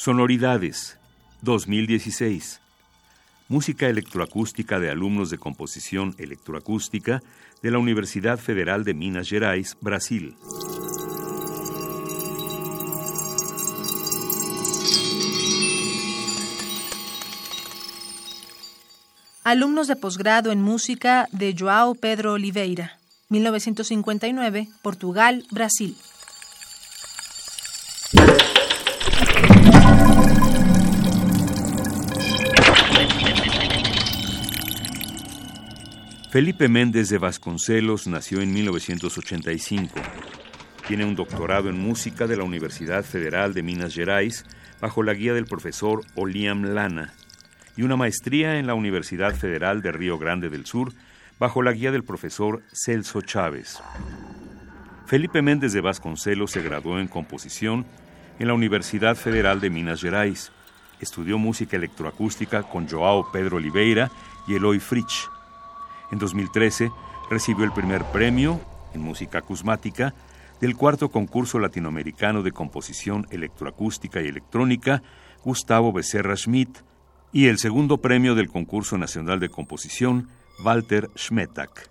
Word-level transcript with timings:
Sonoridades 0.00 0.96
2016. 1.42 2.60
Música 3.48 3.88
electroacústica 3.88 4.78
de 4.78 4.92
alumnos 4.92 5.28
de 5.28 5.38
composición 5.38 6.14
electroacústica 6.18 7.20
de 7.64 7.72
la 7.72 7.78
Universidad 7.78 8.38
Federal 8.38 8.84
de 8.84 8.94
Minas 8.94 9.28
Gerais, 9.28 9.76
Brasil. 9.80 10.36
Alumnos 19.42 19.88
de 19.88 19.96
posgrado 19.96 20.52
en 20.52 20.62
música 20.62 21.28
de 21.32 21.56
Joao 21.58 21.96
Pedro 21.96 22.34
Oliveira, 22.34 23.00
1959, 23.30 24.68
Portugal, 24.80 25.44
Brasil. 25.50 25.96
Felipe 36.30 36.68
Méndez 36.68 37.08
de 37.08 37.16
Vasconcelos 37.16 38.06
nació 38.06 38.42
en 38.42 38.52
1985. 38.52 39.94
Tiene 40.86 41.06
un 41.06 41.16
doctorado 41.16 41.70
en 41.70 41.80
música 41.80 42.26
de 42.26 42.36
la 42.36 42.44
Universidad 42.44 43.02
Federal 43.02 43.54
de 43.54 43.62
Minas 43.62 43.94
Gerais 43.94 44.44
bajo 44.78 45.02
la 45.02 45.14
guía 45.14 45.32
del 45.32 45.46
profesor 45.46 46.02
Oliam 46.16 46.74
Lana 46.74 47.14
y 47.78 47.82
una 47.82 47.96
maestría 47.96 48.58
en 48.58 48.66
la 48.66 48.74
Universidad 48.74 49.34
Federal 49.34 49.80
de 49.80 49.90
Río 49.90 50.18
Grande 50.18 50.50
del 50.50 50.66
Sur 50.66 50.92
bajo 51.38 51.62
la 51.62 51.72
guía 51.72 51.92
del 51.92 52.04
profesor 52.04 52.62
Celso 52.74 53.22
Chávez. 53.22 53.80
Felipe 55.06 55.40
Méndez 55.40 55.72
de 55.72 55.80
Vasconcelos 55.80 56.50
se 56.50 56.60
graduó 56.60 56.98
en 56.98 57.08
composición 57.08 57.86
en 58.38 58.48
la 58.48 58.54
Universidad 58.54 59.16
Federal 59.16 59.62
de 59.62 59.70
Minas 59.70 60.02
Gerais. 60.02 60.52
Estudió 61.00 61.38
música 61.38 61.78
electroacústica 61.78 62.64
con 62.64 62.86
Joao 62.86 63.32
Pedro 63.32 63.56
Oliveira 63.56 64.10
y 64.46 64.56
Eloy 64.56 64.78
Fritsch 64.78 65.30
en 66.10 66.18
2013 66.18 66.90
recibió 67.30 67.64
el 67.64 67.72
primer 67.72 68.04
premio 68.04 68.60
en 68.94 69.02
música 69.02 69.38
acusmática 69.38 70.14
del 70.60 70.76
cuarto 70.76 71.10
concurso 71.10 71.58
latinoamericano 71.58 72.42
de 72.42 72.52
composición 72.52 73.26
electroacústica 73.30 74.20
y 74.20 74.26
electrónica 74.26 75.02
Gustavo 75.44 75.92
Becerra 75.92 76.36
Schmidt 76.36 76.78
y 77.32 77.46
el 77.46 77.58
segundo 77.58 77.98
premio 77.98 78.34
del 78.34 78.48
concurso 78.48 78.98
nacional 78.98 79.38
de 79.40 79.50
composición 79.50 80.28
Walter 80.64 81.10
Schmetak. 81.16 81.88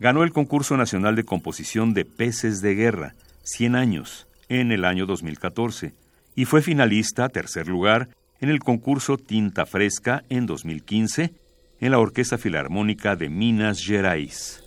Ganó 0.00 0.24
el 0.24 0.32
concurso 0.32 0.76
nacional 0.76 1.14
de 1.14 1.24
composición 1.24 1.94
de 1.94 2.04
Peces 2.04 2.60
de 2.60 2.74
Guerra, 2.74 3.14
100 3.44 3.76
años, 3.76 4.26
en 4.48 4.72
el 4.72 4.84
año 4.84 5.06
2014 5.06 5.94
y 6.34 6.44
fue 6.46 6.62
finalista, 6.62 7.28
tercer 7.28 7.68
lugar, 7.68 8.08
en 8.40 8.50
el 8.50 8.58
concurso 8.58 9.16
Tinta 9.16 9.66
Fresca 9.66 10.24
en 10.28 10.46
2015 10.46 11.32
en 11.80 11.90
la 11.90 11.98
Orquesta 11.98 12.38
Filarmónica 12.38 13.16
de 13.16 13.28
Minas 13.28 13.80
Gerais. 13.80 14.64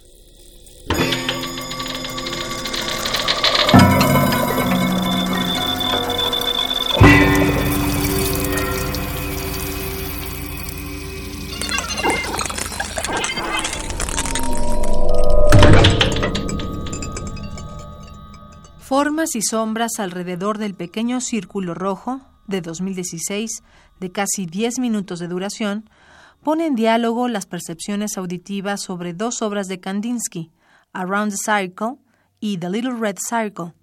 Formas 18.79 19.35
y 19.35 19.41
sombras 19.41 20.00
alrededor 20.00 20.57
del 20.57 20.73
pequeño 20.73 21.19
círculo 21.19 21.73
rojo 21.73 22.22
de 22.47 22.62
2016, 22.62 23.62
de 24.00 24.12
casi 24.12 24.46
10 24.46 24.79
minutos 24.79 25.19
de 25.19 25.28
duración, 25.28 25.90
pone 26.47 26.66
en 26.66 26.75
diálogo 26.75 27.28
las 27.28 27.46
percepciones 27.46 28.18
auditivas 28.18 28.81
sobre 28.81 29.13
dos 29.13 29.41
obras 29.41 29.68
de 29.68 29.81
Kandinsky, 29.81 30.50
Around 30.94 31.34
the 31.34 31.38
Circle 31.44 31.97
y 32.40 32.58
The 32.58 32.69
Little 32.69 32.94
Red 32.94 33.18
Circle. 33.19 33.74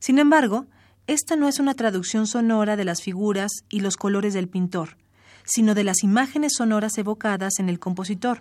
Sin 0.00 0.18
embargo, 0.18 0.66
esta 1.06 1.36
no 1.36 1.46
es 1.46 1.60
una 1.60 1.74
traducción 1.74 2.26
sonora 2.26 2.74
de 2.74 2.84
las 2.84 3.00
figuras 3.00 3.52
y 3.68 3.78
los 3.78 3.96
colores 3.96 4.34
del 4.34 4.48
pintor, 4.48 4.96
sino 5.44 5.76
de 5.76 5.84
las 5.84 6.02
imágenes 6.02 6.54
sonoras 6.56 6.98
evocadas 6.98 7.60
en 7.60 7.68
el 7.68 7.78
compositor. 7.78 8.40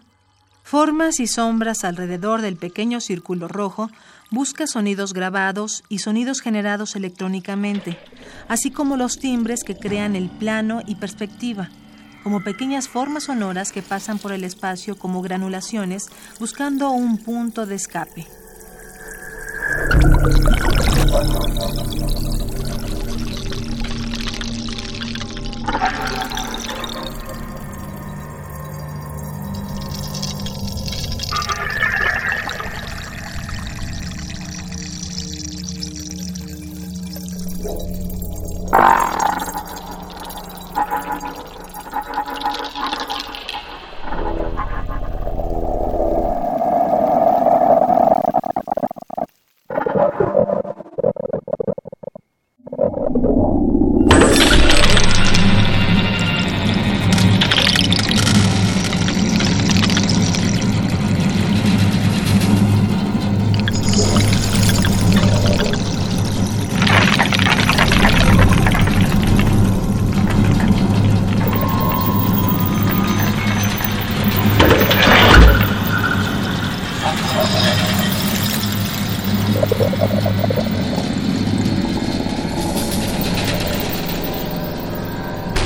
Formas 0.64 1.20
y 1.20 1.28
sombras 1.28 1.84
alrededor 1.84 2.42
del 2.42 2.58
pequeño 2.58 3.02
círculo 3.02 3.48
rojo 3.48 3.92
busca 4.32 4.66
sonidos 4.66 5.14
grabados 5.14 5.84
y 5.90 6.00
sonidos 6.00 6.42
generados 6.42 6.96
electrónicamente, 6.96 8.00
así 8.48 8.72
como 8.72 8.98
los 8.98 9.20
timbres 9.20 9.64
que 9.64 9.78
crean 9.78 10.16
el 10.16 10.32
plano 10.32 10.82
y 10.88 10.96
perspectiva 10.96 11.70
como 12.24 12.42
pequeñas 12.42 12.88
formas 12.88 13.24
sonoras 13.24 13.72
que 13.72 13.82
pasan 13.82 14.18
por 14.18 14.32
el 14.32 14.44
espacio 14.44 14.98
como 14.98 15.22
granulaciones 15.22 16.06
buscando 16.40 16.92
un 16.92 17.18
punto 17.18 17.66
de 17.66 17.76
escape. 17.76 18.26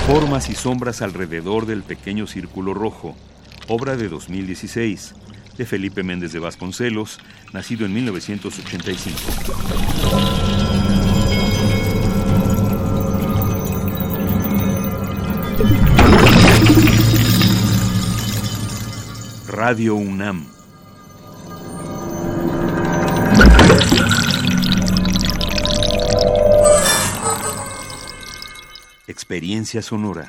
Formas 0.07 0.49
y 0.49 0.55
sombras 0.55 1.01
alrededor 1.01 1.65
del 1.65 1.83
pequeño 1.83 2.27
círculo 2.27 2.73
rojo, 2.73 3.13
obra 3.67 3.97
de 3.97 4.07
2016, 4.07 5.15
de 5.57 5.65
Felipe 5.65 6.01
Méndez 6.01 6.31
de 6.31 6.39
Vasconcelos, 6.39 7.19
nacido 7.51 7.85
en 7.85 7.93
1985. 7.93 9.19
Radio 19.49 19.95
UNAM. 19.95 20.56
Experiencia 29.17 29.81
sonora. 29.81 30.27